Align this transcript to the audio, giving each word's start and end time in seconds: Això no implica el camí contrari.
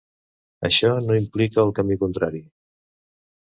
Això 0.69 0.89
no 1.09 1.17
implica 1.19 1.61
el 1.67 1.75
camí 1.81 1.99
contrari. 2.05 2.43